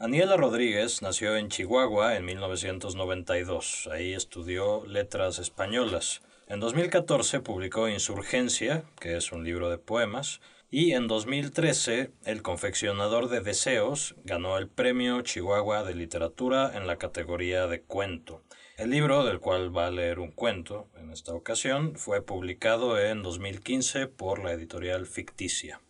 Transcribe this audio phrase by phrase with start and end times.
[0.00, 3.88] Aniela Rodríguez nació en Chihuahua en 1992.
[3.90, 6.22] Ahí estudió letras españolas.
[6.46, 10.40] En 2014 publicó Insurgencia, que es un libro de poemas,
[10.70, 16.96] y en 2013 El confeccionador de deseos ganó el Premio Chihuahua de Literatura en la
[16.96, 18.44] categoría de cuento.
[18.76, 23.24] El libro, del cual va a leer un cuento en esta ocasión, fue publicado en
[23.24, 25.80] 2015 por la editorial Ficticia.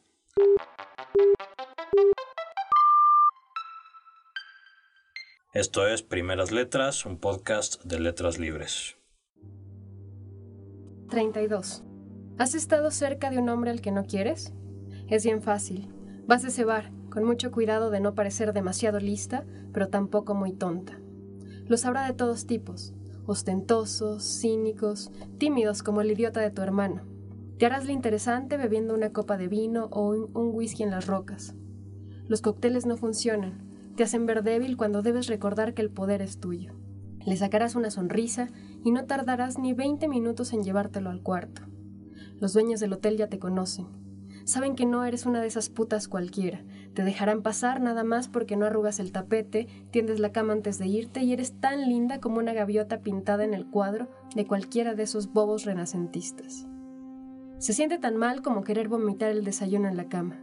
[5.59, 8.97] Esto es Primeras Letras, un podcast de letras libres.
[11.11, 11.83] 32.
[12.39, 14.53] ¿Has estado cerca de un hombre al que no quieres?
[15.09, 15.93] Es bien fácil.
[16.29, 21.01] Vas a cebar, con mucho cuidado de no parecer demasiado lista, pero tampoco muy tonta.
[21.67, 22.95] Los habrá de todos tipos,
[23.27, 27.03] ostentosos, cínicos, tímidos como el idiota de tu hermano.
[27.59, 31.57] Te harás lo interesante bebiendo una copa de vino o un whisky en las rocas.
[32.29, 33.68] Los cócteles no funcionan,
[33.99, 36.73] te hacen ver débil cuando debes recordar que el poder es tuyo.
[37.27, 38.49] Le sacarás una sonrisa
[38.85, 41.63] y no tardarás ni 20 minutos en llevártelo al cuarto.
[42.39, 43.89] Los dueños del hotel ya te conocen.
[44.45, 46.65] Saben que no eres una de esas putas cualquiera.
[46.95, 50.87] Te dejarán pasar nada más porque no arrugas el tapete, tiendes la cama antes de
[50.87, 55.03] irte y eres tan linda como una gaviota pintada en el cuadro de cualquiera de
[55.03, 56.69] esos bobos renacentistas.
[57.59, 60.41] Se siente tan mal como querer vomitar el desayuno en la cama.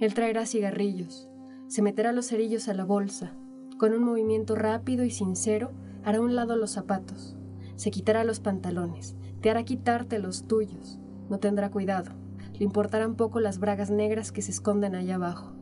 [0.00, 1.28] Él traerá cigarrillos,
[1.72, 3.32] se meterá los cerillos a la bolsa.
[3.78, 5.70] Con un movimiento rápido y sincero,
[6.04, 7.34] hará a un lado los zapatos.
[7.76, 9.16] Se quitará los pantalones.
[9.40, 11.00] Te hará quitarte los tuyos.
[11.30, 12.12] No tendrá cuidado.
[12.58, 15.54] Le importarán poco las bragas negras que se esconden allá abajo.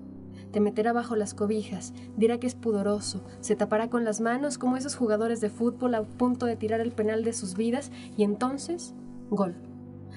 [0.51, 4.77] Te meterá bajo las cobijas, dirá que es pudoroso, se tapará con las manos como
[4.77, 8.97] esos jugadores de fútbol a punto de tirar el penal de sus vidas y entonces,
[9.31, 9.55] gol.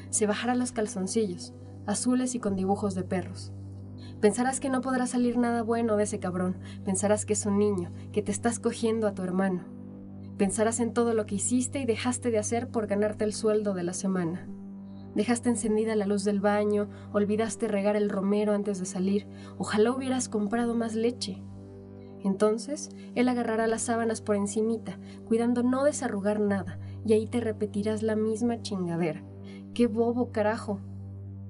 [0.09, 1.53] Se bajará los calzoncillos,
[1.86, 3.53] azules y con dibujos de perros.
[4.21, 6.57] Pensarás que no podrá salir nada bueno de ese cabrón.
[6.85, 9.63] Pensarás que es un niño, que te estás cogiendo a tu hermano.
[10.37, 13.83] Pensarás en todo lo que hiciste y dejaste de hacer por ganarte el sueldo de
[13.83, 14.47] la semana.
[15.15, 19.27] Dejaste encendida la luz del baño, olvidaste regar el romero antes de salir,
[19.58, 21.43] ojalá hubieras comprado más leche.
[22.23, 28.02] Entonces, él agarrará las sábanas por encimita, cuidando no desarrugar nada, y ahí te repetirás
[28.02, 29.23] la misma chingadera.
[29.73, 30.80] ¡Qué bobo, carajo!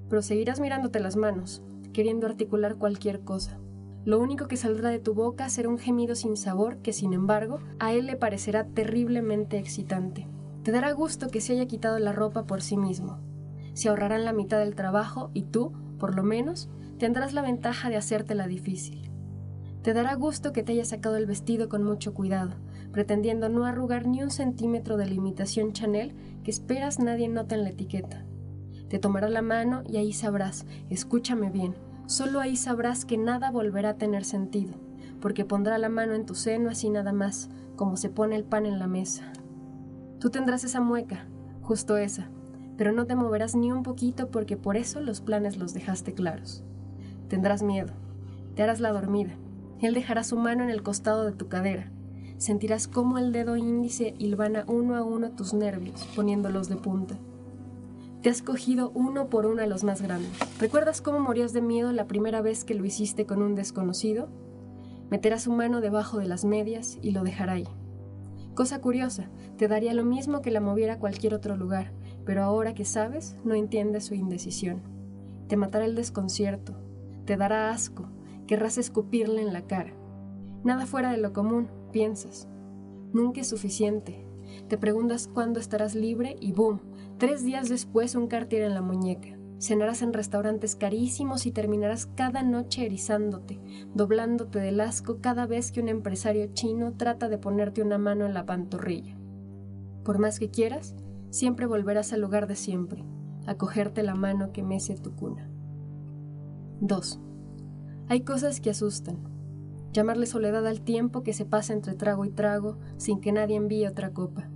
[0.10, 1.64] Pero seguirás mirándote las manos,
[1.94, 3.60] queriendo articular cualquier cosa.
[4.06, 7.60] Lo único que saldrá de tu boca será un gemido sin sabor que, sin embargo,
[7.80, 10.28] a él le parecerá terriblemente excitante.
[10.64, 13.20] Te dará gusto que se haya quitado la ropa por sí mismo.
[13.74, 17.96] Se ahorrarán la mitad del trabajo y tú, por lo menos, tendrás la ventaja de
[17.96, 19.10] hacértela difícil.
[19.84, 22.56] Te dará gusto que te haya sacado el vestido con mucho cuidado,
[22.92, 27.64] pretendiendo no arrugar ni un centímetro de la imitación Chanel que esperas nadie note en
[27.64, 28.26] la etiqueta.
[28.90, 33.90] Te tomará la mano y ahí sabrás, escúchame bien, solo ahí sabrás que nada volverá
[33.90, 34.74] a tener sentido,
[35.20, 38.66] porque pondrá la mano en tu seno así nada más, como se pone el pan
[38.66, 39.32] en la mesa.
[40.20, 41.26] Tú tendrás esa mueca,
[41.62, 42.30] justo esa,
[42.78, 46.64] pero no te moverás ni un poquito porque por eso los planes los dejaste claros.
[47.30, 47.94] Tendrás miedo,
[48.56, 49.34] te harás la dormida,
[49.82, 51.92] él dejará su mano en el costado de tu cadera,
[52.38, 57.18] sentirás cómo el dedo índice hilvana uno a uno tus nervios, poniéndolos de punta.
[58.24, 60.32] Te has cogido uno por uno a los más grandes.
[60.58, 64.30] ¿Recuerdas cómo morías de miedo la primera vez que lo hiciste con un desconocido?
[65.12, 67.68] Meterá su mano debajo de las medias y lo dejará ahí.
[68.56, 71.92] Cosa curiosa, te daría lo mismo que la moviera a cualquier otro lugar,
[72.26, 74.82] pero ahora que sabes, no entiendes su indecisión.
[75.50, 76.78] Te matará el desconcierto,
[77.26, 78.08] te dará asco,
[78.48, 79.92] querrás escupirle en la cara.
[80.64, 82.48] Nada fuera de lo común, piensas.
[83.12, 84.26] Nunca es suficiente.
[84.70, 86.80] Te preguntas cuándo estarás libre y ¡boom!
[87.24, 89.30] Tres días después un cartier en la muñeca.
[89.58, 93.62] Cenarás en restaurantes carísimos y terminarás cada noche erizándote,
[93.96, 98.34] doblándote del asco cada vez que un empresario chino trata de ponerte una mano en
[98.34, 99.16] la pantorrilla.
[100.04, 100.96] Por más que quieras,
[101.30, 103.06] siempre volverás al lugar de siempre,
[103.46, 105.50] a cogerte la mano que mece tu cuna.
[106.82, 107.22] 2.
[108.10, 109.18] Hay cosas que asustan.
[109.94, 113.88] Llamarle soledad al tiempo que se pasa entre trago y trago sin que nadie envíe
[113.88, 114.50] otra copa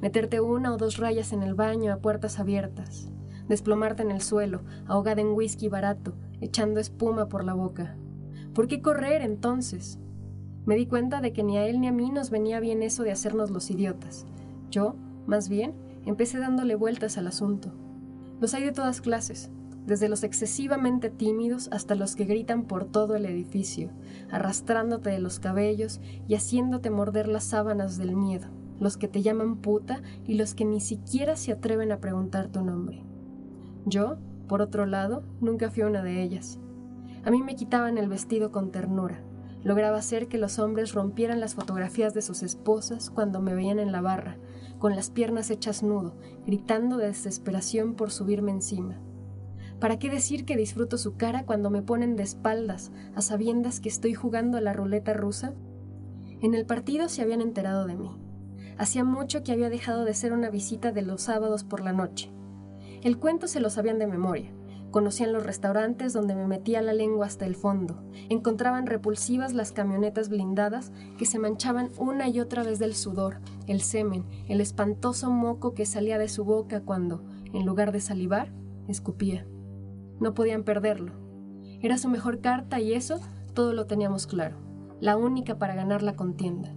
[0.00, 3.10] meterte una o dos rayas en el baño a puertas abiertas,
[3.48, 7.96] desplomarte en el suelo, ahogada en whisky barato, echando espuma por la boca.
[8.54, 9.98] ¿Por qué correr entonces?
[10.66, 13.02] Me di cuenta de que ni a él ni a mí nos venía bien eso
[13.02, 14.26] de hacernos los idiotas.
[14.70, 14.96] Yo,
[15.26, 17.72] más bien, empecé dándole vueltas al asunto.
[18.40, 19.50] Los hay de todas clases,
[19.86, 23.90] desde los excesivamente tímidos hasta los que gritan por todo el edificio,
[24.30, 29.56] arrastrándote de los cabellos y haciéndote morder las sábanas del miedo los que te llaman
[29.56, 33.02] puta y los que ni siquiera se atreven a preguntar tu nombre.
[33.86, 36.58] Yo, por otro lado, nunca fui una de ellas.
[37.24, 39.22] A mí me quitaban el vestido con ternura,
[39.64, 43.92] Lograba hacer que los hombres rompieran las fotografías de sus esposas cuando me veían en
[43.92, 44.38] la barra,
[44.78, 46.16] con las piernas hechas nudo,
[46.46, 49.00] gritando de desesperación por subirme encima.
[49.80, 53.88] ¿Para qué decir que disfruto su cara cuando me ponen de espaldas, a sabiendas que
[53.88, 55.54] estoy jugando a la ruleta rusa?
[56.40, 58.10] En el partido se habían enterado de mí.
[58.78, 62.30] Hacía mucho que había dejado de ser una visita de los sábados por la noche.
[63.02, 64.52] El cuento se lo sabían de memoria.
[64.92, 68.02] Conocían los restaurantes donde me metía la lengua hasta el fondo.
[68.28, 73.82] Encontraban repulsivas las camionetas blindadas que se manchaban una y otra vez del sudor, el
[73.82, 78.52] semen, el espantoso moco que salía de su boca cuando, en lugar de salivar,
[78.86, 79.44] escupía.
[80.20, 81.12] No podían perderlo.
[81.82, 83.20] Era su mejor carta y eso
[83.54, 84.56] todo lo teníamos claro,
[85.00, 86.72] la única para ganar la contienda.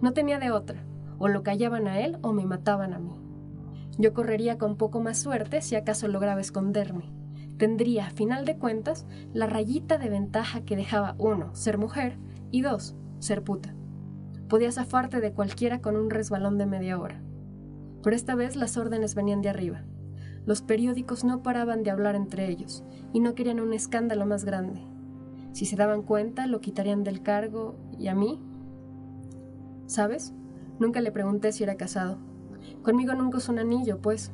[0.00, 0.84] No tenía de otra,
[1.18, 3.14] o lo callaban a él o me mataban a mí.
[3.98, 7.12] Yo correría con poco más suerte si acaso lograba esconderme
[7.56, 12.18] tendría, a final de cuentas, la rayita de ventaja que dejaba uno, ser mujer,
[12.50, 13.74] y dos, ser puta.
[14.48, 17.22] Podía zafarte de cualquiera con un resbalón de media hora.
[18.02, 19.84] Pero esta vez las órdenes venían de arriba.
[20.44, 24.82] Los periódicos no paraban de hablar entre ellos y no querían un escándalo más grande.
[25.52, 28.42] Si se daban cuenta, lo quitarían del cargo y a mí.
[29.86, 30.34] ¿Sabes?
[30.78, 32.18] Nunca le pregunté si era casado.
[32.82, 34.32] Conmigo nunca es un anillo, pues.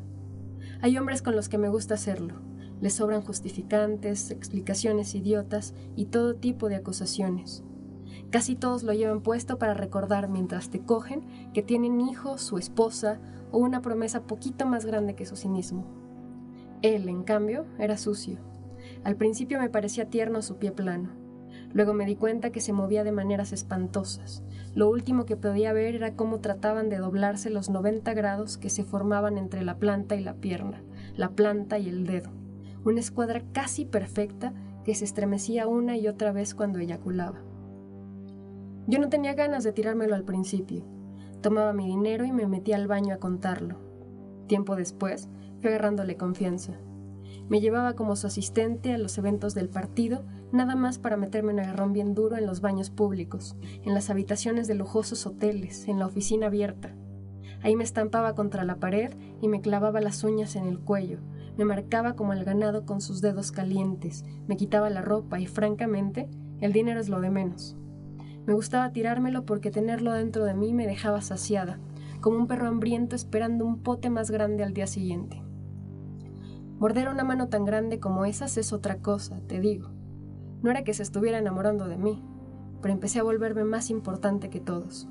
[0.83, 2.35] Hay hombres con los que me gusta hacerlo,
[2.81, 7.63] les sobran justificantes, explicaciones idiotas y todo tipo de acusaciones.
[8.31, 13.21] Casi todos lo llevan puesto para recordar mientras te cogen que tienen hijo, su esposa
[13.51, 15.85] o una promesa poquito más grande que su cinismo.
[16.83, 18.39] Él, en cambio, era sucio.
[19.05, 21.11] Al principio me parecía tierno su pie plano.
[21.73, 24.43] Luego me di cuenta que se movía de maneras espantosas.
[24.75, 28.85] Lo último que podía ver era cómo trataban de doblarse los 90 grados que se
[28.85, 30.83] formaban entre la planta y la pierna,
[31.17, 32.31] la planta y el dedo
[32.85, 34.53] una escuadra casi perfecta
[34.85, 37.41] que se estremecía una y otra vez cuando eyaculaba.
[38.87, 40.85] Yo no tenía ganas de tirármelo al principio.
[41.43, 43.77] Tomaba mi dinero y me metía al baño a contarlo.
[44.47, 45.29] Tiempo después,
[45.61, 46.73] fui agarrándole confianza.
[47.49, 51.61] Me llevaba como su asistente a los eventos del partido, nada más para meterme un
[51.61, 56.06] agarrón bien duro en los baños públicos, en las habitaciones de lujosos hoteles, en la
[56.06, 56.94] oficina abierta.
[57.62, 61.19] Ahí me estampaba contra la pared y me clavaba las uñas en el cuello,
[61.56, 66.29] me marcaba como el ganado con sus dedos calientes, me quitaba la ropa y francamente
[66.61, 67.76] el dinero es lo de menos.
[68.47, 71.79] Me gustaba tirármelo porque tenerlo dentro de mí me dejaba saciada,
[72.20, 75.43] como un perro hambriento esperando un pote más grande al día siguiente.
[76.79, 79.91] Morder una mano tan grande como esas es otra cosa, te digo.
[80.62, 82.23] No era que se estuviera enamorando de mí,
[82.83, 85.09] pero empecé a volverme más importante que todos.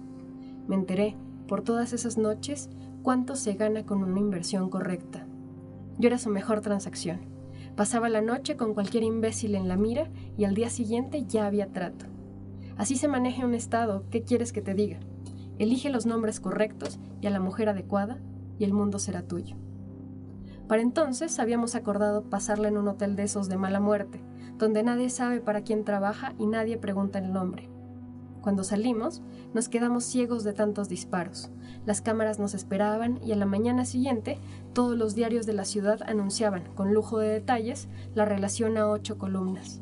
[0.67, 1.15] Me enteré,
[1.47, 2.69] por todas esas noches,
[3.01, 5.25] cuánto se gana con una inversión correcta.
[5.97, 7.19] Yo era su mejor transacción.
[7.75, 11.71] Pasaba la noche con cualquier imbécil en la mira y al día siguiente ya había
[11.71, 12.05] trato.
[12.77, 14.99] Así se maneja un estado, ¿qué quieres que te diga?
[15.57, 18.19] Elige los nombres correctos y a la mujer adecuada
[18.57, 19.55] y el mundo será tuyo.
[20.67, 24.21] Para entonces habíamos acordado pasarla en un hotel de esos de mala muerte,
[24.59, 27.69] donde nadie sabe para quién trabaja y nadie pregunta el nombre.
[28.41, 29.21] Cuando salimos,
[29.53, 31.49] nos quedamos ciegos de tantos disparos.
[31.85, 34.37] Las cámaras nos esperaban y a la mañana siguiente
[34.73, 39.17] todos los diarios de la ciudad anunciaban, con lujo de detalles, la relación a ocho
[39.17, 39.81] columnas.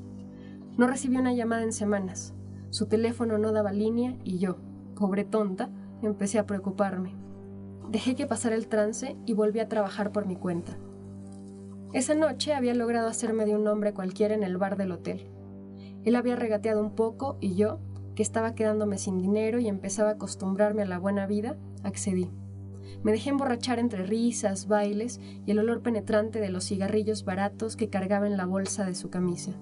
[0.77, 2.33] No recibí una llamada en semanas.
[2.69, 4.57] Su teléfono no daba línea y yo,
[4.95, 5.69] pobre tonta,
[6.03, 7.15] empecé a preocuparme.
[7.89, 10.77] Dejé que pasara el trance y volví a trabajar por mi cuenta.
[11.93, 15.29] Esa noche había logrado hacerme de un hombre cualquiera en el bar del hotel.
[16.03, 17.79] Él había regateado un poco y yo,
[18.13, 22.29] que estaba quedándome sin dinero y empezaba a acostumbrarme a la buena vida, accedí.
[23.03, 27.89] Me dejé emborrachar entre risas, bailes y el olor penetrante de los cigarrillos baratos que
[27.89, 29.53] cargaba en la bolsa de su camisa.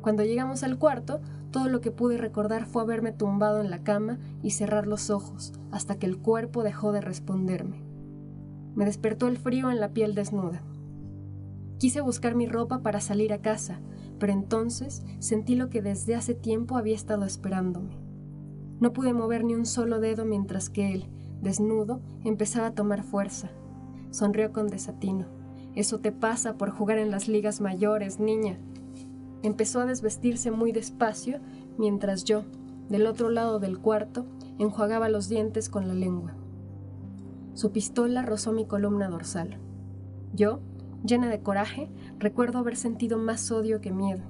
[0.00, 1.20] Cuando llegamos al cuarto,
[1.50, 5.52] todo lo que pude recordar fue haberme tumbado en la cama y cerrar los ojos
[5.70, 7.82] hasta que el cuerpo dejó de responderme.
[8.74, 10.62] Me despertó el frío en la piel desnuda.
[11.78, 13.80] Quise buscar mi ropa para salir a casa,
[14.18, 17.96] pero entonces sentí lo que desde hace tiempo había estado esperándome.
[18.80, 21.06] No pude mover ni un solo dedo mientras que él,
[21.40, 23.50] desnudo, empezaba a tomar fuerza.
[24.10, 25.26] Sonrió con desatino.
[25.74, 28.58] Eso te pasa por jugar en las ligas mayores, niña.
[29.42, 31.40] Empezó a desvestirse muy despacio
[31.76, 32.44] mientras yo,
[32.88, 34.26] del otro lado del cuarto,
[34.58, 36.34] enjuagaba los dientes con la lengua.
[37.54, 39.58] Su pistola rozó mi columna dorsal.
[40.34, 40.60] Yo,
[41.04, 41.88] Llena de coraje,
[42.18, 44.22] recuerdo haber sentido más odio que miedo.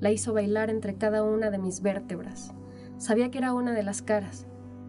[0.00, 2.52] La hizo bailar entre cada una de mis vértebras.
[2.98, 4.46] Sabía que era una de las caras.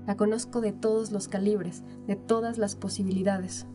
[0.07, 3.67] La conozco de todos los calibres, de todas las posibilidades.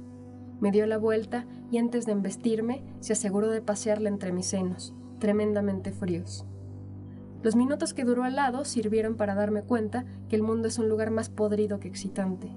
[0.61, 4.95] Me dio la vuelta y antes de embestirme se aseguró de pasearla entre mis senos,
[5.19, 6.45] tremendamente fríos.
[7.43, 10.89] Los minutos que duró al lado sirvieron para darme cuenta que el mundo es un
[10.89, 12.53] lugar más podrido que excitante.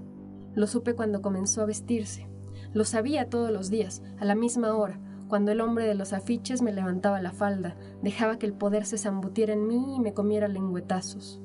[0.53, 2.27] Lo supe cuando comenzó a vestirse.
[2.73, 6.61] Lo sabía todos los días, a la misma hora, cuando el hombre de los afiches
[6.61, 10.47] me levantaba la falda, dejaba que el poder se zambutiera en mí y me comiera
[10.47, 11.41] lengüetazos.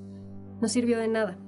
[0.61, 1.39] No sirvió de nada.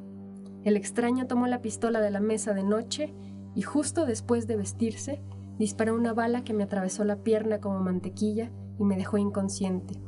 [0.65, 3.15] El extraño tomó la pistola de la mesa de noche
[3.55, 5.21] y justo después de vestirse,
[5.59, 10.01] disparó una bala que me atravesó la pierna como mantequilla y me dejó inconsciente.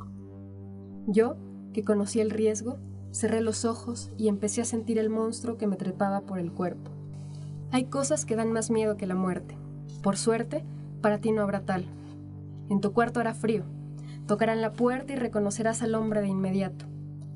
[1.07, 1.35] Yo,
[1.73, 2.77] que conocí el riesgo,
[3.11, 6.91] cerré los ojos y empecé a sentir el monstruo que me trepaba por el cuerpo.
[7.71, 9.57] Hay cosas que dan más miedo que la muerte.
[10.03, 10.65] Por suerte,
[11.01, 11.85] para ti no habrá tal.
[12.69, 13.63] En tu cuarto hará frío.
[14.27, 16.85] Tocarán la puerta y reconocerás al hombre de inmediato.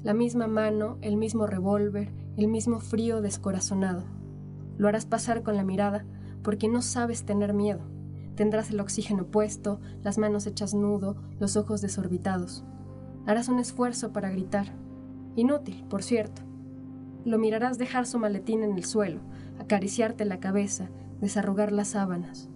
[0.04, 4.04] La misma mano, el mismo revólver, el mismo frío descorazonado.
[4.78, 6.04] Lo harás pasar con la mirada,
[6.44, 7.80] porque no sabes tener miedo.
[8.36, 12.66] Tendrás el oxígeno puesto, las manos hechas nudo, los ojos desorbitados.
[13.26, 14.68] Harás un esfuerzo para gritar.
[15.38, 16.42] Inútil, por cierto.
[17.24, 19.22] Lo mirarás dejar su maletín en el suelo,
[19.58, 20.90] acariciarte la cabeza,
[21.22, 22.50] desarrugar las sábanas.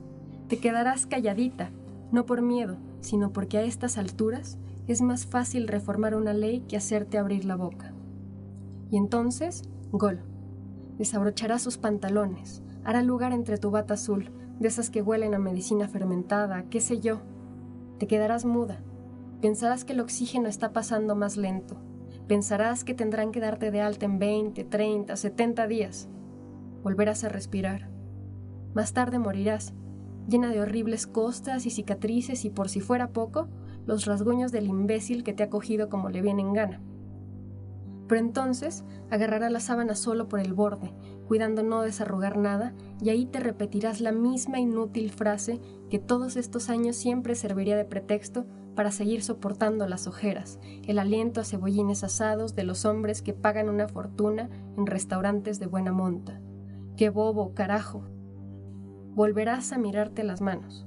[0.52, 1.70] Te quedarás calladita,
[2.12, 6.76] no por miedo, sino porque a estas alturas es más fácil reformar una ley que
[6.76, 7.94] hacerte abrir la boca.
[8.90, 9.62] Y entonces,
[9.94, 10.20] gol.
[10.98, 14.30] Desabrochará sus pantalones, hará lugar entre tu bata azul,
[14.60, 17.22] de esas que huelen a medicina fermentada, qué sé yo.
[17.98, 18.82] Te quedarás muda.
[19.40, 21.78] Pensarás que el oxígeno está pasando más lento.
[22.28, 26.10] Pensarás que tendrán que darte de alta en 20, 30, 70 días.
[26.84, 27.90] Volverás a respirar.
[28.74, 29.74] Más tarde morirás,
[30.28, 33.48] llena de horribles costras y cicatrices y por si fuera poco,
[33.86, 36.82] los rasguños del imbécil que te ha cogido como le viene en gana.
[38.08, 40.94] Pero entonces agarrará la sábana solo por el borde,
[41.28, 46.70] cuidando no desarrugar nada, y ahí te repetirás la misma inútil frase que todos estos
[46.70, 52.54] años siempre serviría de pretexto para seguir soportando las ojeras, el aliento a cebollines asados
[52.54, 56.42] de los hombres que pagan una fortuna en restaurantes de buena monta.
[56.98, 58.04] ¡Qué bobo, carajo!
[59.16, 60.86] Volverás a mirarte las manos.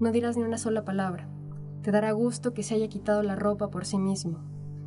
[0.00, 1.28] No dirás ni una sola palabra.
[1.82, 4.40] Te dará gusto que se haya quitado la ropa por sí mismo.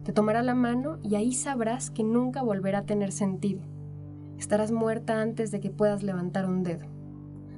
[0.03, 3.61] Te tomará la mano y ahí sabrás que nunca volverá a tener sentido
[4.39, 6.85] Estarás muerta antes de que puedas levantar un dedo.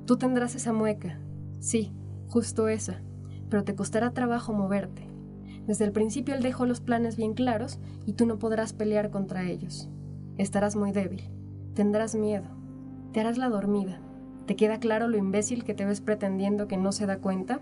[0.07, 1.19] Tú tendrás esa mueca,
[1.59, 1.93] sí,
[2.27, 3.03] justo esa,
[3.49, 5.07] pero te costará trabajo moverte.
[5.67, 9.47] Desde el principio él dejó los planes bien claros y tú no podrás pelear contra
[9.47, 9.91] ellos.
[10.39, 11.29] Estarás muy débil,
[11.75, 12.47] tendrás miedo,
[13.13, 14.01] te harás la dormida.
[14.45, 17.61] ¿Te queda claro lo imbécil que te ves pretendiendo que no se da cuenta?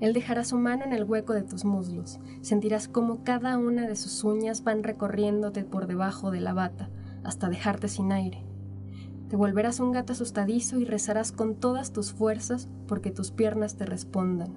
[0.00, 2.20] Él dejará su mano en el hueco de tus muslos.
[2.42, 6.90] Sentirás cómo cada una de sus uñas van recorriéndote por debajo de la bata,
[7.24, 8.44] hasta dejarte sin aire.
[9.28, 13.86] Te volverás un gato asustadizo y rezarás con todas tus fuerzas porque tus piernas te
[13.86, 14.52] respondan.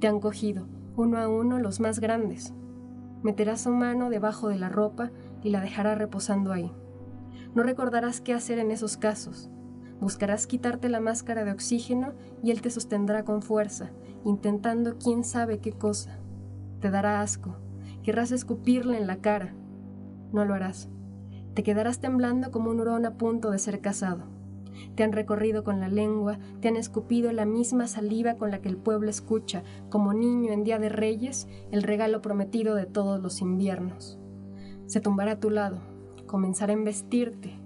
[0.00, 2.52] Te han cogido, uno a uno, los más grandes.
[3.22, 5.12] Meterás su mano debajo de la ropa
[5.42, 6.72] y la dejará reposando ahí.
[7.54, 9.48] No recordarás qué hacer en esos casos.
[10.02, 13.92] Buscarás quitarte la máscara de oxígeno y él te sostendrá con fuerza,
[14.24, 16.18] intentando quién sabe qué cosa.
[16.80, 17.54] Te dará asco.
[18.02, 19.54] Querrás escupirle en la cara.
[20.32, 20.88] No lo harás.
[21.54, 24.24] Te quedarás temblando como un hurón a punto de ser cazado.
[24.96, 28.70] Te han recorrido con la lengua, te han escupido la misma saliva con la que
[28.70, 33.40] el pueblo escucha, como niño en Día de Reyes, el regalo prometido de todos los
[33.40, 34.18] inviernos.
[34.86, 35.78] Se tumbará a tu lado,
[36.26, 37.56] comenzará a embestirte.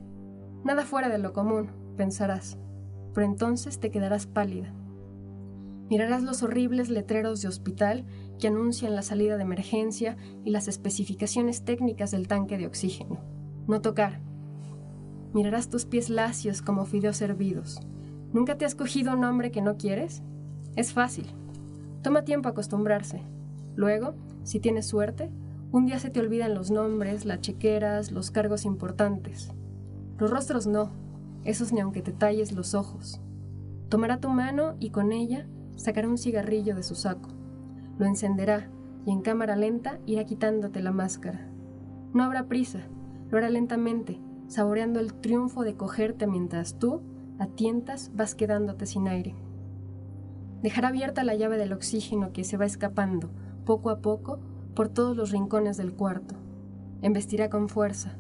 [0.65, 2.59] Nada fuera de lo común, pensarás,
[3.15, 4.73] pero entonces te quedarás pálida.
[5.91, 8.05] Mirarás los horribles letreros de hospital
[8.39, 13.37] que anuncian la salida de emergencia y las especificaciones técnicas del tanque de oxígeno
[13.67, 14.21] no tocar.
[15.33, 17.81] Mirarás tus pies lacios como fideos hervidos.
[18.33, 20.23] ¿Nunca te has cogido un hombre que no quieres?
[20.77, 21.27] Es fácil.
[22.03, 23.23] Toma tiempo acostumbrarse.
[23.75, 25.31] Luego, si tienes suerte,
[25.73, 29.53] un día se te olvidan los nombres, las chequeras, los cargos importantes.
[30.19, 30.93] Los rostros no,
[31.47, 33.21] esos ni aunque te talles los ojos.
[33.89, 37.31] Tomará tu mano y con ella sacará un cigarrillo de su saco.
[37.99, 38.71] Lo encenderá
[39.07, 41.49] y en cámara lenta irá quitándote la máscara.
[42.13, 42.81] No habrá prisa,
[43.31, 47.03] lo hará lentamente, saboreando el triunfo de cogerte mientras tú,
[47.39, 49.35] a tientas, vas quedándote sin aire.
[50.63, 53.31] Dejará abierta la llave del oxígeno que se va escapando,
[53.65, 54.41] poco a poco,
[54.75, 56.35] por todos los rincones del cuarto.
[57.03, 58.17] Embestirá con fuerza.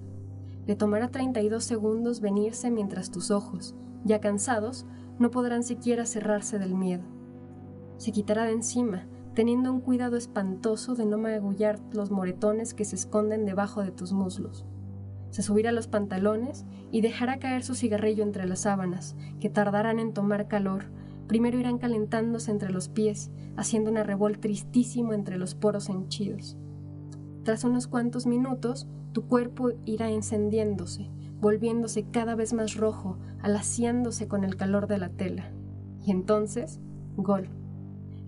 [0.66, 4.86] Le tomará 32 segundos venirse mientras tus ojos, ya cansados,
[5.18, 7.04] no podrán siquiera cerrarse del miedo.
[7.96, 12.96] Se quitará de encima, teniendo un cuidado espantoso de no magullar los moretones que se
[12.96, 14.66] esconden debajo de tus muslos
[15.36, 20.14] se subirá los pantalones y dejará caer su cigarrillo entre las sábanas, que tardarán en
[20.14, 20.86] tomar calor.
[21.26, 26.56] Primero irán calentándose entre los pies, haciendo un arrebol tristísimo entre los poros henchidos.
[27.42, 31.08] Tras unos cuantos minutos, tu cuerpo irá encendiéndose,
[31.40, 35.50] volviéndose cada vez más rojo, alaciándose con el calor de la tela.
[36.04, 36.80] Y entonces,
[37.16, 37.48] gol.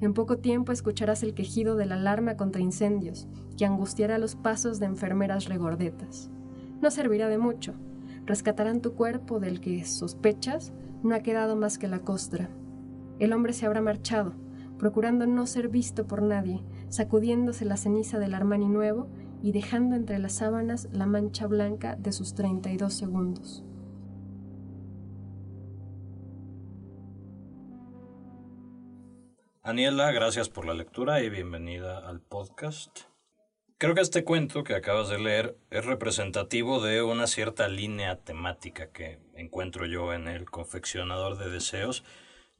[0.00, 3.28] En poco tiempo escucharás el quejido de la alarma contra incendios,
[3.58, 6.30] que angustiará los pasos de enfermeras regordetas.
[6.80, 7.74] No servirá de mucho.
[8.24, 12.48] Rescatarán tu cuerpo del que, sospechas, no ha quedado más que la costra.
[13.18, 14.32] El hombre se habrá marchado,
[14.78, 19.08] procurando no ser visto por nadie, sacudiéndose la ceniza del Armani nuevo
[19.42, 23.64] y dejando entre las sábanas la mancha blanca de sus 32 segundos.
[29.62, 33.00] Aniela, gracias por la lectura y bienvenida al podcast.
[33.76, 38.90] Creo que este cuento que acabas de leer es representativo de una cierta línea temática
[38.90, 42.02] que encuentro yo en el confeccionador de deseos,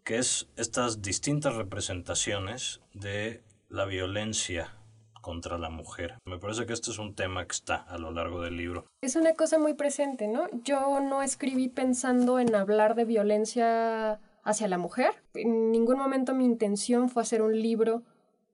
[0.05, 4.78] que es estas distintas representaciones de la violencia
[5.29, 6.15] contra la mujer.
[6.25, 8.87] Me parece que este es un tema que está a lo largo del libro.
[9.03, 10.47] Es una cosa muy presente, ¿no?
[10.65, 15.11] Yo no escribí pensando en hablar de violencia hacia la mujer.
[15.35, 18.05] En ningún momento mi intención fue hacer un libro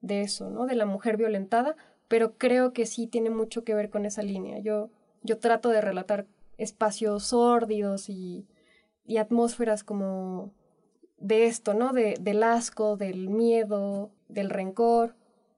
[0.01, 0.67] de eso, ¿no?
[0.67, 1.77] De la mujer violentada,
[2.09, 4.59] pero creo que sí tiene mucho que ver con esa línea.
[4.59, 4.91] Yo,
[5.23, 6.27] yo trato de relatar
[6.59, 8.49] espacios sórdidos y,
[9.07, 10.51] y atmósferas como
[11.19, 11.93] de esto, ¿no?
[11.93, 15.15] De, del asco, del miedo, del rencor.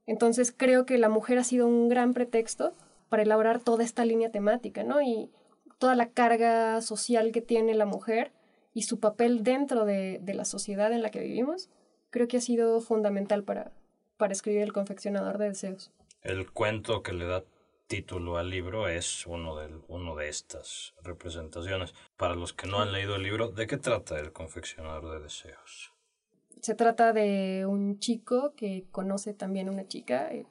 [0.06, 2.75] Entonces creo que la mujer ha sido un gran pretexto
[3.08, 5.02] para elaborar toda esta línea temática, ¿no?
[5.02, 5.30] Y
[5.78, 8.32] toda la carga social que tiene la mujer
[8.72, 11.70] y su papel dentro de, la sociedad en la que vivimos,
[12.10, 13.72] creo que ha sido fundamental para,
[14.16, 15.92] para escribir El confeccionador de deseos.
[16.22, 17.44] El cuento que le da
[17.86, 21.94] título al libro es uno de, uno de estas representaciones.
[22.16, 25.92] Para los que no han leído el libro, ¿de qué trata El confeccionador de deseos?
[26.66, 30.35] Se trata de un chico que conoce también una chica.
[30.35, 30.46] eh,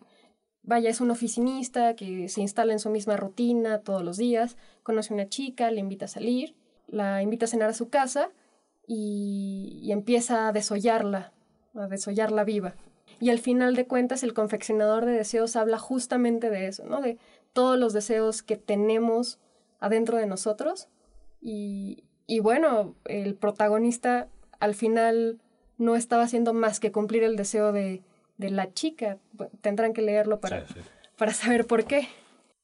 [0.63, 4.55] Vaya, es un oficinista que se instala en su misma rutina todos los días.
[4.81, 6.55] Conoce una chica, le invita a salir,
[6.87, 8.29] la invita a cenar a su casa
[8.87, 11.33] y, y empieza a desollarla,
[11.73, 12.75] a desollarla viva.
[13.19, 17.01] Y al final de cuentas, el confeccionador de deseos habla justamente de eso, ¿no?
[17.01, 17.17] De
[17.51, 19.37] todos los deseos que tenemos
[19.81, 20.87] adentro de nosotros.
[21.41, 24.29] Y, y bueno, el protagonista
[24.61, 25.41] al final
[25.77, 28.01] no estaba haciendo más que cumplir el deseo de,
[28.37, 29.17] de la chica.
[29.61, 30.79] Tendrán que leerlo para, Sí, sí.
[31.17, 32.07] para saber por qué.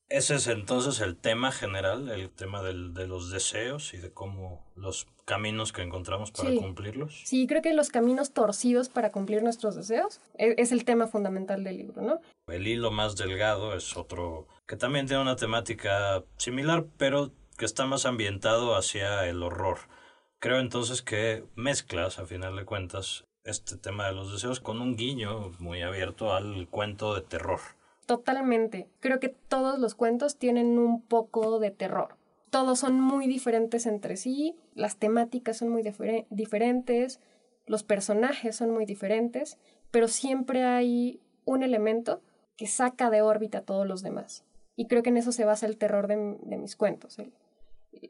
[0.09, 4.65] Ese es entonces el tema general, el tema del, de los deseos y de cómo
[4.75, 6.57] los caminos que encontramos para Sí.
[6.57, 7.21] cumplirlos.
[7.23, 11.63] Sí, creo que los caminos torcidos para cumplir nuestros deseos e- es el tema fundamental
[11.63, 12.19] del libro, ¿no?
[12.47, 17.85] El hilo más delgado es otro que también tiene una temática similar, pero que está
[17.85, 19.77] más ambientado hacia el horror.
[20.41, 24.95] Creo entonces que mezclas, a final de cuentas, este tema de los deseos con un
[24.95, 27.59] guiño muy abierto al cuento de terror.
[28.07, 28.89] Totalmente.
[29.01, 32.17] Creo que todos los cuentos tienen un poco de terror.
[32.49, 37.19] Todos son muy diferentes entre sí, las temáticas son muy difere- diferentes,
[37.67, 39.59] los personajes son muy diferentes,
[39.91, 42.19] pero siempre hay un elemento
[42.57, 44.43] que saca de órbita a todos los demás.
[44.75, 47.17] Y creo que en eso se basa el terror de, de mis cuentos,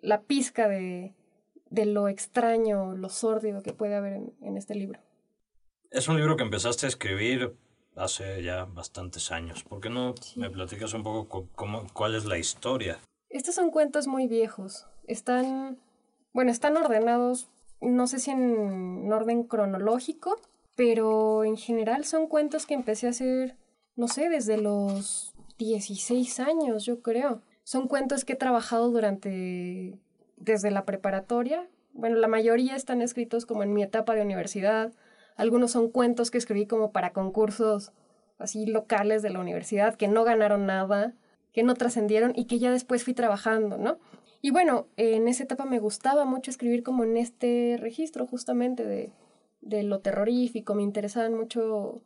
[0.02, 1.13] la pizca de,
[1.71, 4.99] de lo extraño, lo sórdido que puede haber en, en este libro.
[5.89, 7.55] Es un libro que empezaste a escribir
[7.95, 9.63] hace ya bastantes años.
[9.63, 10.39] ¿Por qué no Sí.
[10.39, 12.99] me platicas un poco co- cómo, cuál es la historia?
[13.29, 14.86] Estos son cuentos muy viejos.
[15.07, 15.79] Están,
[16.34, 17.49] bueno, están ordenados,
[17.81, 20.39] no sé si en orden cronológico,
[20.75, 23.55] pero en general son cuentos que empecé a hacer,
[23.95, 27.41] no sé, desde los 16 años, yo creo.
[27.63, 29.97] Son cuentos que he trabajado durante,
[30.41, 31.67] desde la preparatoria.
[31.93, 34.91] Bueno, la mayoría están escritos como en mi etapa de universidad.
[35.36, 37.91] Algunos son cuentos que escribí como para concursos
[38.38, 41.13] así locales de la universidad que no ganaron nada
[41.54, 43.97] que no trascendieron y que ya después fui trabajando, ¿no?
[44.41, 49.12] Y bueno, en esa etapa me gustaba mucho escribir como en este registro justamente de,
[49.62, 52.01] de lo terrorífico, me interesaban mucho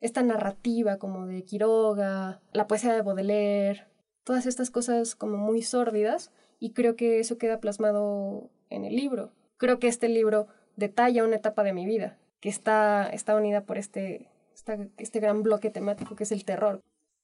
[0.00, 3.86] esta narrativa como de Quiroga, la poesía de Baudelaire,
[4.24, 9.32] todas estas cosas como muy sórdidas y creo que eso queda plasmado en el libro.
[9.56, 13.78] Creo que este libro detalla una etapa de mi vida que está, está unida por
[13.78, 16.80] este, esta- este gran bloque temático que es el terror.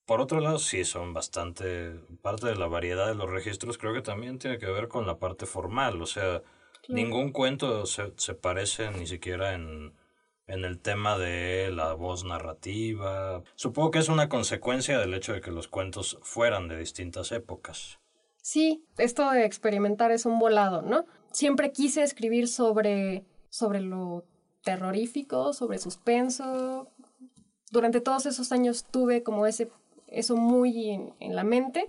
[0.07, 1.93] Por otro lado, sí, son bastante,
[2.23, 5.19] parte de la variedad de los registros creo que también tiene que ver con la
[5.19, 6.43] parte formal, o sea,
[6.89, 9.93] ningún cuento se, se parece ni siquiera en,
[10.49, 13.43] en el tema de la voz narrativa.
[13.55, 18.01] Supongo que es una consecuencia del hecho de que los cuentos fueran de distintas épocas.
[18.43, 21.07] Sí, esto de experimentar es un volado, ¿no?
[21.31, 24.25] Siempre quise escribir sobre, sobre lo
[24.65, 26.89] terrorífico, sobre suspenso.
[27.71, 29.71] Durante todos esos años tuve como ese,
[30.09, 31.89] eso muy en, la mente,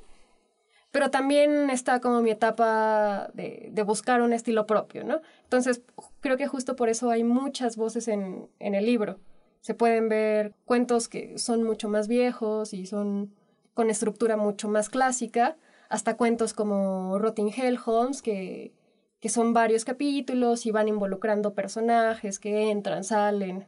[0.92, 5.22] pero también está como mi etapa de, de, buscar un estilo propio, ¿no?
[5.46, 5.82] Entonces,
[6.20, 9.20] creo que justo por eso hay muchas voces en, en el libro.
[9.62, 13.34] Se pueden ver cuentos que son mucho más viejos y son
[13.74, 15.58] con estructura mucho más clásica,
[15.94, 18.74] hasta cuentos como Rotting Hell Holmes, que,
[19.20, 23.68] que son varios capítulos y van involucrando personajes que entran, salen,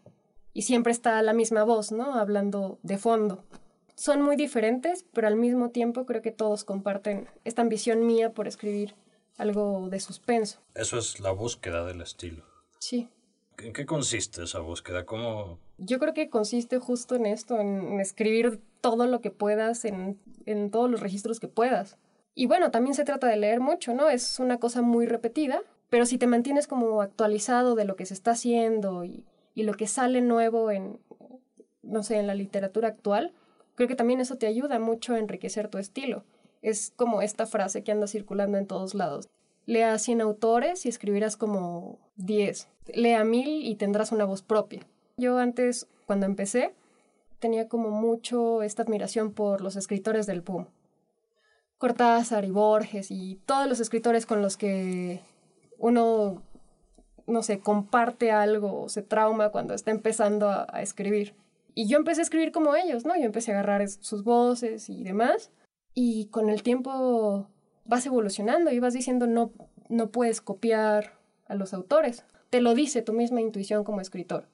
[0.52, 2.16] y siempre está la misma voz, ¿no?
[2.16, 3.44] Hablando de fondo.
[3.94, 8.48] Son muy diferentes, pero al mismo tiempo creo que todos comparten esta ambición mía por
[8.48, 8.96] escribir
[9.38, 10.58] algo de suspenso.
[10.74, 12.44] Eso es la búsqueda del estilo.
[12.80, 13.08] Sí.
[13.60, 15.06] ¿En qué consiste esa búsqueda?
[15.06, 15.60] ¿Cómo...?
[15.78, 20.72] Yo creo que consiste justo en esto, en escribir todo lo que puedas, en, en
[20.72, 21.98] todos los registros que puedas.
[22.36, 24.10] Y bueno, también se trata de leer mucho, ¿no?
[24.10, 28.14] Es una cosa muy repetida, pero si te mantienes como actualizado de lo que se
[28.14, 31.00] está haciendo y y lo que sale nuevo en,
[31.82, 33.32] no sé, en la literatura actual,
[33.74, 36.24] creo que también eso te ayuda mucho a enriquecer tu estilo.
[36.62, 39.30] Es como esta frase que anda circulando en todos lados.
[39.66, 42.68] Lea 100 autores y escribirás como 10.
[42.94, 44.86] Lea mil y tendrás una voz propia.
[45.18, 46.74] Yo antes, cuando empecé,
[47.40, 50.66] tenía como mucho esta admiración por los escritores del PUM.
[51.78, 55.22] Cortázar y Borges y todos los escritores con los que
[55.78, 56.42] uno
[57.28, 61.34] no sé, comparte algo o se trauma cuando está empezando a, escribir.
[61.74, 63.16] Y yo empecé a escribir como ellos, ¿no?
[63.16, 65.52] Yo empecé a agarrar sus voces y demás.
[65.94, 67.50] Y con el tiempo
[67.86, 69.52] vas evolucionando y vas diciendo no,
[69.90, 71.14] no puedes copiar
[71.48, 72.26] a los autores.
[72.50, 74.48] Te lo dice tu misma intuición como escritor.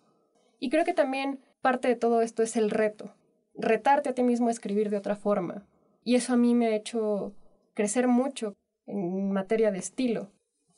[0.59, 3.13] Y creo que también parte de todo esto es el reto.
[3.53, 5.65] Retarte a ti mismo a escribir de otra forma.
[6.03, 7.33] Y eso a mí me ha hecho
[7.73, 8.55] crecer mucho
[8.87, 10.29] en materia de estilo.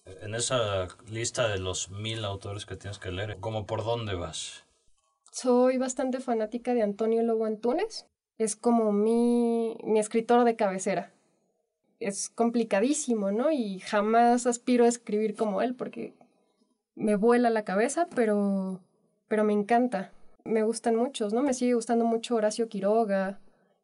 [0.05, 4.65] En esa lista de los mil autores que tienes que leer, ¿cómo por dónde vas?
[5.31, 8.05] Soy bastante fanática de Antonio Lobo Antunes.
[8.37, 11.11] Es como mi, mi escritor de cabecera.
[11.99, 13.51] Es complicadísimo, ¿no?
[13.51, 16.13] Y jamás aspiro a escribir como él porque
[16.95, 18.81] me vuela la cabeza, pero,
[19.27, 20.11] pero me encanta.
[20.43, 21.41] Me gustan muchos, ¿no?
[21.41, 23.39] Me sigue gustando mucho Horacio Quiroga,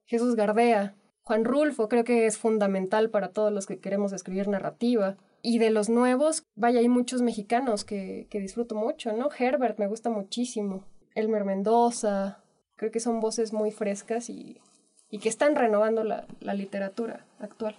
[0.05, 0.95] Jesús Gardea,
[1.29, 5.15] Juan Rulfo, creo que es fundamental para todos los que queremos escribir narrativa.
[5.43, 9.29] Y de los nuevos, vaya, hay muchos mexicanos que, que disfruto mucho, ¿no?
[9.37, 10.85] Herbert me gusta muchísimo.
[11.13, 12.39] Elmer Mendoza,
[12.77, 14.59] creo que son voces muy frescas y,
[15.11, 17.75] y que están renovando la, la, literatura actual.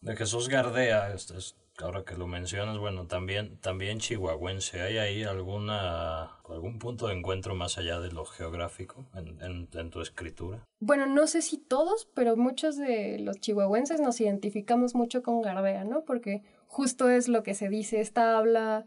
[0.00, 5.24] De Jesús Gardea, este es ahora que lo mencionas, bueno, también, también chihuahuense, ¿hay ahí
[5.24, 10.62] alguna, algún punto de encuentro más allá de lo geográfico en, tu escritura?
[10.80, 15.84] Bueno, no sé si todos, pero muchos de los chihuahuenses nos identificamos mucho con Gardea,
[15.84, 16.04] ¿no?
[16.04, 18.86] Porque justo es lo que se dice, esta habla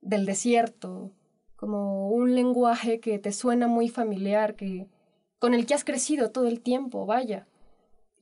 [0.00, 1.12] del desierto,
[1.54, 4.88] como un lenguaje que te suena muy familiar, que
[5.38, 7.46] con el que has crecido todo el tiempo, vaya.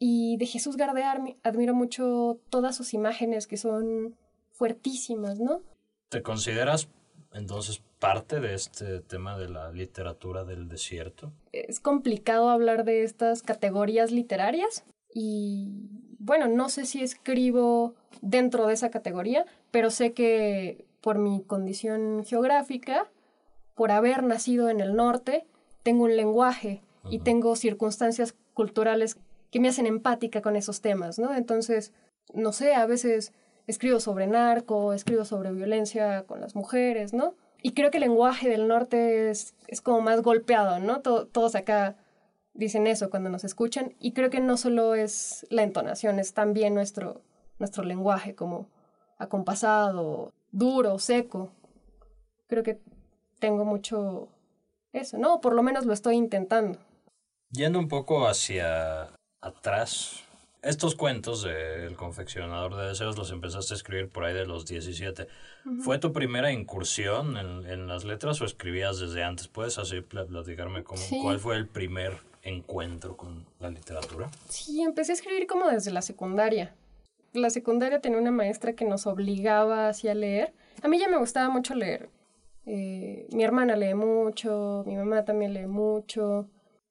[0.06, 4.18] Y de Jesús Gardear admiro mucho todas sus imágenes que son
[4.52, 5.62] fuertísimas, ¿no?
[6.10, 6.90] ¿Te consideras
[7.32, 11.32] entonces parte de este tema de la literatura del desierto?
[11.52, 15.70] Es complicado hablar de estas categorías literarias y
[16.18, 22.26] bueno, no sé si escribo dentro de esa categoría, pero sé que por mi condición
[22.26, 23.10] geográfica,
[23.74, 25.46] por haber nacido en el norte,
[25.82, 29.18] tengo un lenguaje y tengo circunstancias culturales
[29.54, 31.32] que me hacen empática con esos temas, ¿no?
[31.32, 31.92] Entonces,
[32.32, 33.32] no sé, a veces
[33.68, 37.36] escribo sobre narco, escribo sobre violencia con las mujeres, ¿no?
[37.62, 41.02] Y creo que el lenguaje del norte es, es como más golpeado, ¿no?
[41.02, 41.96] todos acá
[42.52, 46.74] dicen eso cuando nos escuchan y creo que no solo es la entonación, es también
[46.74, 47.22] nuestro,
[47.60, 48.66] nuestro lenguaje como
[49.18, 51.52] acompasado, duro, seco.
[52.48, 52.80] Creo que
[53.38, 54.30] tengo mucho
[54.92, 55.40] eso, ¿no?
[55.40, 56.80] Por lo menos lo estoy intentando.
[57.52, 59.14] Yendo un poco hacia
[59.44, 60.24] atrás.
[60.62, 65.28] Estos cuentos del confeccionador de deseos los empezaste a escribir por ahí de los 17.
[65.80, 69.46] ¿Fue tu primera incursión en, en, las letras o escribías desde antes?
[69.46, 74.30] ¿Puedes así platicarme cómo, cuál fue el primer encuentro con la literatura?
[74.48, 76.74] Sí, empecé a escribir como desde la secundaria.
[77.34, 80.54] La secundaria tenía una maestra que nos obligaba así a leer.
[80.82, 82.08] A mí ya me gustaba mucho leer.
[82.64, 86.48] Eh, mi hermana lee mucho, mi mamá también lee mucho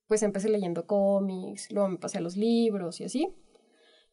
[0.07, 3.33] pues empecé leyendo cómics, luego me pasé a los libros y así.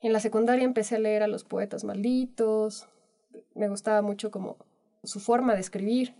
[0.01, 2.89] En la secundaria empecé a leer a los poetas malditos,
[3.55, 4.57] me gustaba mucho como
[5.03, 6.15] su forma de escribir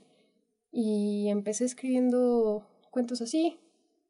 [0.71, 3.59] y empecé escribiendo cuentos así,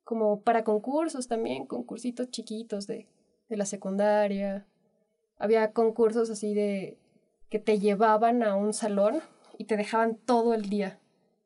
[0.04, 3.06] como para concursos también, concursitos chiquitos de,
[3.48, 4.66] de la secundaria.
[5.38, 6.98] Había concursos así de
[7.48, 9.20] que te llevaban a un salón
[9.58, 10.98] y te dejaban todo el día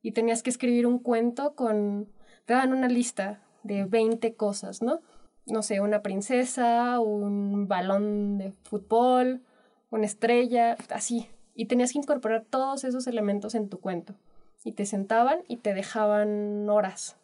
[0.02, 2.08] y tenías que escribir un cuento con
[2.44, 5.00] te daban una lista de 20 cosas, ¿no?
[5.46, 9.42] no sé, una princesa, un balón de fútbol,
[9.90, 11.28] una estrella, así.
[11.54, 14.14] Y tenías que incorporar todos esos elementos en tu cuento.
[14.64, 17.16] Y te sentaban y te dejaban horas.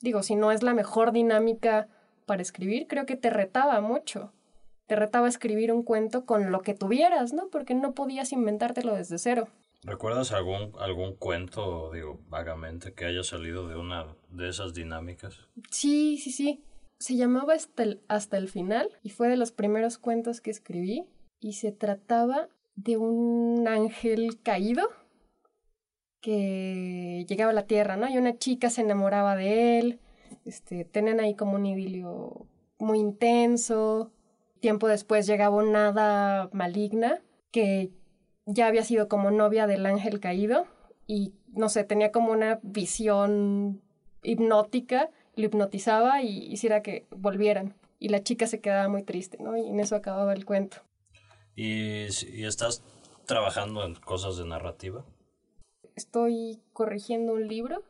[0.00, 1.88] Digo, si no es la mejor dinámica
[2.26, 4.32] para escribir, creo que te retaba mucho.
[4.86, 7.48] Te retaba escribir un cuento con lo que tuvieras, ¿no?
[7.48, 9.48] Porque no podías inventártelo desde cero.
[9.86, 15.38] ¿Recuerdas algún, algún cuento, digo, vagamente, que haya salido de una de esas dinámicas?
[15.70, 16.64] Sí, sí, sí.
[16.98, 21.06] Se llamaba hasta el, hasta el final y fue de los primeros cuentos que escribí
[21.38, 24.88] y se trataba de un ángel caído
[26.20, 28.08] que llegaba a la tierra, ¿no?
[28.08, 30.00] Y una chica se enamoraba de él,
[30.44, 34.10] este, tenían ahí como un idilio muy intenso.
[34.58, 37.22] Tiempo después llegaba una hada maligna
[37.52, 37.92] que
[38.46, 40.66] ya había sido como novia del ángel caído
[41.06, 43.82] y, no sé, tenía como una visión
[44.22, 47.74] hipnótica, lo hipnotizaba y hiciera que volvieran.
[47.98, 49.56] Y la chica se quedaba muy triste, ¿no?
[49.56, 50.78] Y en eso acababa el cuento.
[51.54, 52.82] ¿Y, y estás
[53.26, 55.04] trabajando en cosas de narrativa?
[55.94, 57.82] Estoy corrigiendo un libro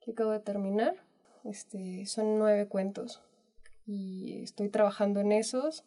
[0.00, 0.96] que acabo de terminar.
[1.44, 3.22] Este, son nueve cuentos
[3.86, 5.84] y estoy trabajando en esos.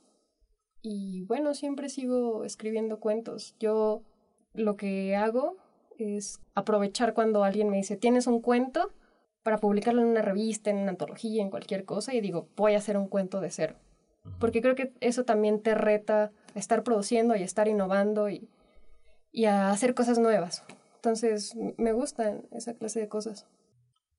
[0.81, 3.55] Y bueno, siempre sigo escribiendo cuentos.
[3.59, 4.03] Yo
[4.55, 5.57] lo que hago
[5.97, 8.91] es aprovechar cuando alguien me dice, ¿tienes un cuento?
[9.45, 12.79] para publicarlo en una revista, en una antología, en cualquier cosa, y digo, voy a
[12.79, 13.75] hacer un cuento de cero.
[14.39, 18.49] Porque creo que eso también te reta a estar produciendo y a estar innovando y,
[19.31, 20.63] y a hacer cosas nuevas.
[20.95, 23.45] Entonces, me gustan esa clase de cosas.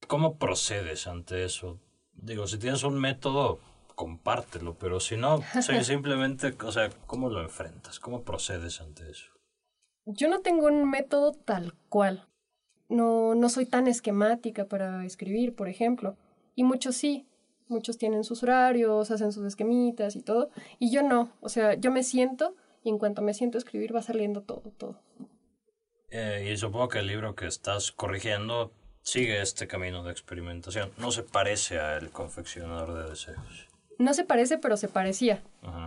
[0.07, 1.81] ¿Cómo procedes ante eso?
[2.13, 3.59] Digo, si tienes un método,
[3.97, 5.41] compártelo, pero si no,
[5.83, 7.99] simplemente, o sea, ¿cómo lo enfrentas?
[7.99, 9.33] ¿Cómo procedes ante eso?
[10.07, 12.27] Yo no tengo un método tal cual.
[12.89, 16.17] No, no soy tan esquemática para escribir, por ejemplo.
[16.55, 17.27] Y muchos sí.
[17.69, 20.51] Muchos tienen sus horarios, hacen sus esquemitas y todo.
[20.79, 21.33] Y yo no.
[21.41, 24.73] O sea, yo me siento y en cuanto me siento a escribir va saliendo todo,
[24.79, 25.01] todo.
[26.11, 30.93] Eh, y supongo que el libro que estás corrigiendo sigue este camino de experimentación.
[30.99, 33.69] No se parece al confeccionador de deseos.
[33.99, 35.43] No se parece, pero se parecía.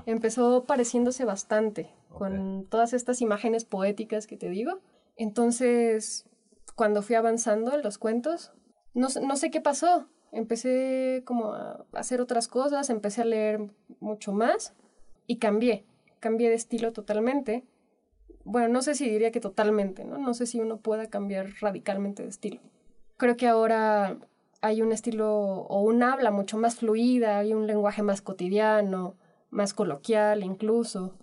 [0.05, 4.79] Empezó pareciéndose bastante, con todas estas imágenes poéticas que te digo.
[5.15, 6.25] Entonces,
[6.75, 8.51] cuando fui avanzando en los cuentos,
[8.93, 10.07] no, no sé qué pasó.
[10.31, 14.73] Empecé como a hacer otras cosas, empecé a leer mucho más
[15.25, 15.85] y cambié
[16.19, 17.65] cambié de estilo totalmente.
[18.43, 20.17] Bueno, no sé si diría que totalmente, ¿no?
[20.17, 22.61] No sé si uno pueda cambiar radicalmente de estilo.
[23.17, 24.17] Creo que ahora
[24.61, 29.15] hay un estilo o un habla mucho más fluida, hay un lenguaje más cotidiano,
[29.49, 31.15] más coloquial incluso.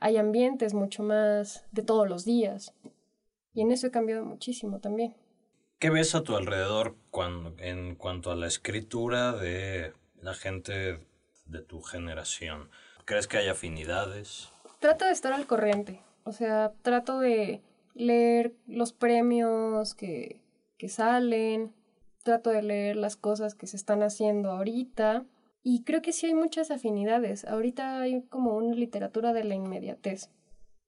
[0.00, 2.74] Hay ambientes mucho más de todos los días.
[3.52, 5.14] Y en eso he cambiado muchísimo también.
[5.78, 10.98] ¿Qué ves a tu alrededor cuando, en cuanto a la escritura de la gente
[11.46, 12.70] de tu generación?
[13.04, 14.48] ¿Crees que hay afinidades?
[14.78, 16.00] Trato de estar al corriente.
[16.24, 17.60] O sea, trato de
[17.94, 20.40] leer los premios que,
[20.78, 21.74] que salen,
[22.22, 25.24] trato de leer las cosas que se están haciendo ahorita.
[25.66, 27.46] Y creo que sí hay muchas afinidades.
[27.46, 30.28] Ahorita hay como una literatura de la inmediatez,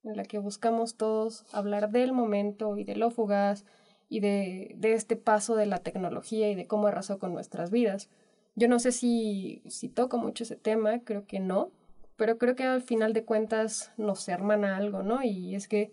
[0.05, 3.65] en la que buscamos todos hablar del momento y de lo fugaz
[4.11, 8.11] y de, de este paso de la tecnología y de cómo arrasó con nuestras vidas.
[8.55, 11.71] Yo no sé si, si toco mucho ese tema, creo que no,
[12.17, 15.23] pero creo que al final de cuentas nos hermana algo, ¿no?
[15.23, 15.91] Y es que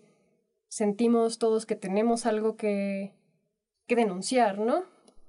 [0.68, 3.14] sentimos todos que tenemos algo que,
[3.86, 4.84] que denunciar, ¿no?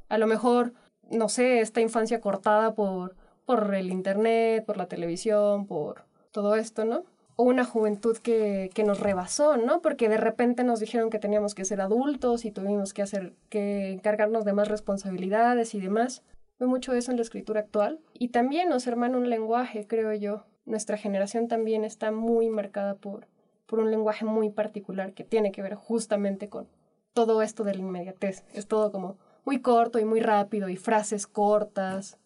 [0.10, 0.74] A lo mejor,
[1.10, 3.16] no sé, esta infancia cortada por,
[3.46, 7.04] por el Internet, por la televisión, por todo esto, ¿no?
[7.36, 9.82] O una juventud que, que nos rebasó, ¿no?
[9.82, 13.92] Porque de repente nos dijeron que teníamos que ser adultos y tuvimos que hacer, que
[13.92, 16.24] encargarnos de más responsabilidades y demás.
[16.60, 18.00] Veo mucho eso en la escritura actual.
[18.14, 23.28] Y también nos hermana un lenguaje, creo yo nuestra generación también está muy marcada por,
[23.66, 26.68] por un lenguaje muy particular que tiene que ver justamente con
[27.14, 28.44] todo esto de la inmediatez.
[28.54, 32.18] Es todo como muy corto y muy rápido y frases cortas.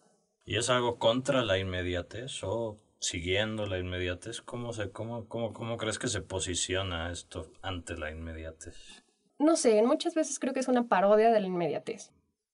[0.50, 4.40] ¿Y es algo contra la inmediatez o siguiendo la inmediatez?
[4.40, 9.04] ¿Cómo, se, cómo, cómo, cómo crees que se posiciona esto ante la inmediatez?
[9.38, 12.10] No sé, muchas veces creo que es una parodia de la inmediatez.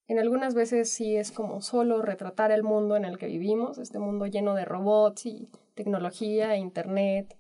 [0.09, 3.99] En algunas veces sí es como solo retratar el mundo en el que vivimos, este
[3.99, 7.35] mundo lleno de robots y tecnología, internet,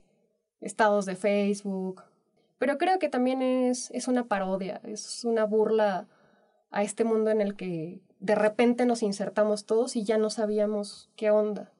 [0.62, 2.02] estados de Facebook.
[2.56, 6.08] Pero creo que también es, es una parodia, es una burla
[6.70, 11.10] a este mundo en el que de repente nos insertamos todos y ya no sabíamos
[11.16, 11.72] qué onda,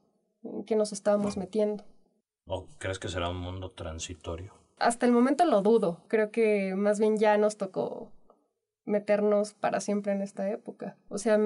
[0.42, 1.84] en qué nos estábamos metiendo.
[2.46, 4.52] ¿O crees que será un mundo transitorio?
[4.78, 6.02] Hasta el momento lo dudo.
[6.08, 8.12] Creo que más bien ya nos tocó
[8.84, 10.96] meternos para siempre en esta época.
[11.08, 11.38] O sea,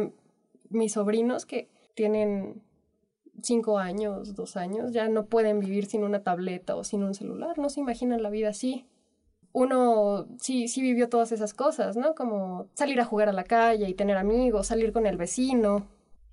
[0.68, 2.62] mis sobrinos que tienen
[3.42, 7.59] cinco años, dos años, ya no pueden vivir sin una tableta o sin un celular,
[7.59, 8.87] no se imaginan la vida así.
[9.53, 12.15] Uno sí, sí vivió todas esas cosas, ¿no?
[12.15, 15.89] Como salir a jugar a la calle y tener amigos, salir con el vecino.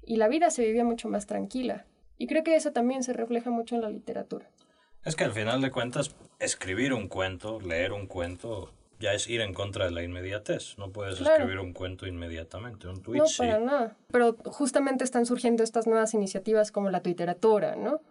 [0.05, 1.85] Y la vida se vivía mucho más tranquila.
[2.17, 4.49] Y creo que eso también se refleja mucho en la literatura.
[5.03, 9.41] Es que al final de cuentas, escribir un cuento, leer un cuento, ya es ir
[9.41, 10.77] en contra de la inmediatez.
[10.77, 13.97] No puedes escribir un cuento inmediatamente, un tweet No, para nada.
[14.11, 18.01] Pero justamente están surgiendo estas nuevas iniciativas como la Twitteratura, ¿no?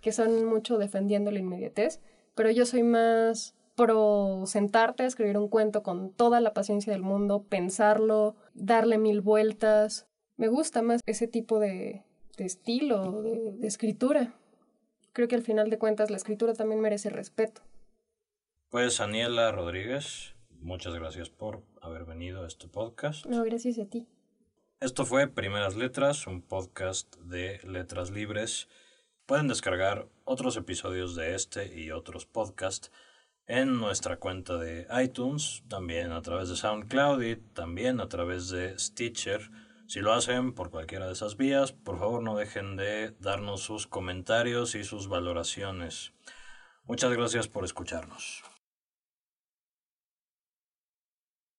[0.00, 2.00] Que son mucho defendiendo la inmediatez.
[2.34, 7.02] Pero yo soy más pro sentarte a escribir un cuento con toda la paciencia del
[7.02, 10.06] mundo, pensarlo, darle mil vueltas.
[10.36, 12.04] Me gusta más ese tipo de,
[12.38, 14.34] estilo, de escritura.
[15.12, 17.62] Creo que al final de cuentas la escritura también merece respeto.
[18.68, 23.26] Pues Aniela Rodríguez, muchas gracias por haber venido a este podcast.
[23.26, 24.08] No, gracias a ti.
[24.80, 28.68] Esto fue Primeras Letras, un podcast de letras libres.
[29.24, 32.90] Pueden descargar otros episodios de este y otros podcasts
[33.46, 38.78] en nuestra cuenta de iTunes, también a través de SoundCloud y también a través de
[38.78, 39.50] Stitcher.
[39.86, 43.86] Si lo hacen por cualquiera de esas vías, por favor no dejen de darnos sus
[43.86, 46.12] comentarios y sus valoraciones.
[46.86, 48.42] Muchas gracias por escucharnos.